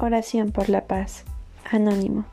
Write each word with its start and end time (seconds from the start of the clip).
Oración 0.00 0.52
por 0.52 0.68
la 0.68 0.86
paz. 0.86 1.24
Anónimo. 1.68 2.24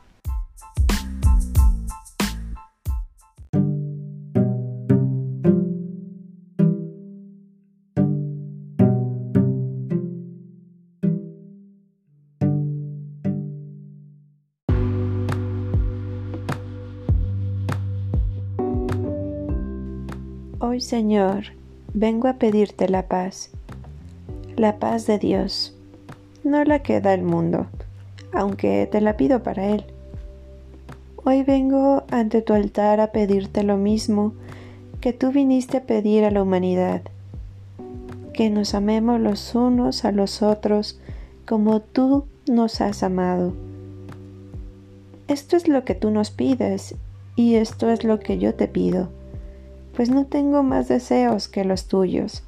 Hoy, 20.60 20.80
Señor, 20.80 21.46
vengo 21.94 22.28
a 22.28 22.34
pedirte 22.34 22.88
la 22.88 23.08
paz, 23.08 23.50
la 24.56 24.78
paz 24.78 25.08
de 25.08 25.18
Dios 25.18 25.75
no 26.46 26.64
la 26.64 26.78
que 26.78 27.00
da 27.00 27.12
el 27.12 27.22
mundo, 27.22 27.66
aunque 28.32 28.88
te 28.90 29.00
la 29.00 29.16
pido 29.16 29.42
para 29.42 29.66
él. 29.66 29.84
Hoy 31.24 31.42
vengo 31.42 32.04
ante 32.10 32.40
tu 32.40 32.54
altar 32.54 33.00
a 33.00 33.10
pedirte 33.10 33.64
lo 33.64 33.76
mismo 33.76 34.32
que 35.00 35.12
tú 35.12 35.32
viniste 35.32 35.78
a 35.78 35.82
pedir 35.82 36.24
a 36.24 36.30
la 36.30 36.42
humanidad, 36.42 37.02
que 38.32 38.48
nos 38.48 38.74
amemos 38.74 39.20
los 39.20 39.54
unos 39.56 40.04
a 40.04 40.12
los 40.12 40.40
otros 40.40 41.00
como 41.46 41.80
tú 41.80 42.26
nos 42.48 42.80
has 42.80 43.02
amado. 43.02 43.52
Esto 45.26 45.56
es 45.56 45.66
lo 45.66 45.84
que 45.84 45.96
tú 45.96 46.12
nos 46.12 46.30
pides 46.30 46.94
y 47.34 47.56
esto 47.56 47.90
es 47.90 48.04
lo 48.04 48.20
que 48.20 48.38
yo 48.38 48.54
te 48.54 48.68
pido, 48.68 49.08
pues 49.96 50.10
no 50.10 50.26
tengo 50.26 50.62
más 50.62 50.86
deseos 50.86 51.48
que 51.48 51.64
los 51.64 51.86
tuyos, 51.86 52.44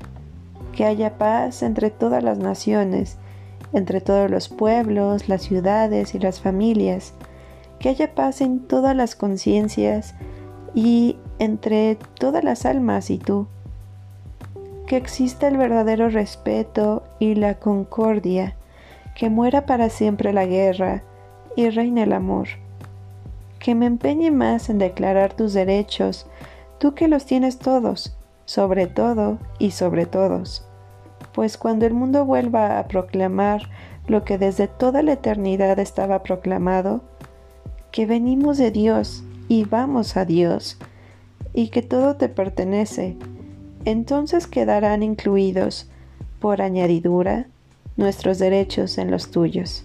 que 0.73 0.85
haya 0.85 1.19
paz 1.19 1.65
entre 1.65 1.91
todas 1.91 2.23
las 2.23 2.39
naciones, 2.39 3.19
entre 3.73 4.01
todos 4.01 4.31
los 4.31 4.49
pueblos, 4.49 5.29
las 5.29 5.43
ciudades 5.43 6.15
y 6.15 6.19
las 6.19 6.41
familias, 6.41 7.15
que 7.79 7.89
haya 7.89 8.15
paz 8.15 8.41
en 8.41 8.61
todas 8.61 8.97
las 8.97 9.15
conciencias 9.15 10.15
y 10.75 11.17
entre 11.39 11.97
todas 12.19 12.43
las 12.45 12.67
almas 12.67 13.11
y 13.11 13.19
tú, 13.19 13.47
que 14.87 14.97
exista 14.97 15.49
el 15.49 15.57
verdadero 15.57 16.09
respeto 16.09 17.05
y 17.19 17.35
la 17.35 17.55
concordia, 17.55 18.57
que 19.15 19.31
muera 19.31 19.67
para 19.67 19.91
siempre 19.91 20.33
la 20.33 20.47
guerra 20.47 21.03
y 21.57 21.71
reine 21.71 22.05
el 22.05 22.13
amor, 22.13 22.49
que 23.59 23.75
me 23.75 23.87
empeñe 23.87 24.31
más 24.31 24.71
en 24.71 24.79
declarar 24.79 25.35
tus 25.35 25.53
derechos, 25.53 26.27
tú 26.79 26.95
que 26.95 27.09
los 27.09 27.27
tienes 27.27 27.59
todos, 27.59 28.17
sobre 28.45 28.87
todo 28.87 29.39
y 29.59 29.73
sobre 29.73 30.07
todos 30.07 30.68
pues 31.39 31.57
cuando 31.57 31.87
el 31.87 31.95
mundo 31.95 32.25
vuelva 32.25 32.81
a 32.81 32.89
proclamar 32.89 33.71
lo 34.09 34.25
que 34.25 34.39
desde 34.39 34.67
toda 34.67 35.05
la 35.05 35.13
eternidad 35.13 35.79
estaba 35.79 36.25
proclamado, 36.25 37.01
que 37.93 38.07
venimos 38.07 38.59
de 38.59 38.73
Dios 38.73 39.23
y 39.47 39.63
vamos 39.63 40.17
a 40.17 40.25
Dios, 40.25 40.79
y 41.55 41.69
que 41.69 41.81
todo 41.81 42.17
te 42.17 42.29
pertenece, 42.29 43.17
entonces 43.85 44.49
quedarán 44.49 45.05
incluidos, 45.05 45.89
por 46.41 46.61
añadidura, 46.61 47.47
nuestros 47.97 48.41
derechos 48.41 48.99
en 48.99 49.13
los 49.13 49.31
tuyos. 49.31 49.85